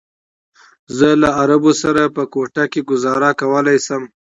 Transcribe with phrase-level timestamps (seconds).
[0.97, 4.03] زه له عربو سره په کوټه کې ګوزاره کولی شم.